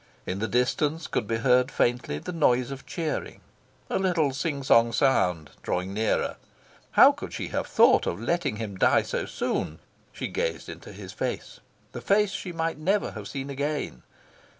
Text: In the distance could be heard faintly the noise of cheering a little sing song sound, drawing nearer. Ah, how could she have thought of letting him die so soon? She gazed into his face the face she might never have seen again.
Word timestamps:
In 0.25 0.39
the 0.39 0.47
distance 0.47 1.05
could 1.05 1.27
be 1.27 1.35
heard 1.37 1.69
faintly 1.69 2.17
the 2.17 2.31
noise 2.31 2.71
of 2.71 2.87
cheering 2.87 3.39
a 3.87 3.99
little 3.99 4.33
sing 4.33 4.63
song 4.63 4.91
sound, 4.93 5.51
drawing 5.61 5.93
nearer. 5.93 6.37
Ah, 6.39 6.41
how 6.93 7.11
could 7.11 7.33
she 7.33 7.49
have 7.49 7.67
thought 7.67 8.07
of 8.07 8.19
letting 8.19 8.55
him 8.55 8.77
die 8.77 9.03
so 9.03 9.27
soon? 9.27 9.77
She 10.11 10.25
gazed 10.27 10.69
into 10.69 10.91
his 10.91 11.13
face 11.13 11.59
the 11.91 12.01
face 12.01 12.31
she 12.31 12.51
might 12.51 12.79
never 12.79 13.11
have 13.11 13.27
seen 13.27 13.51
again. 13.51 14.01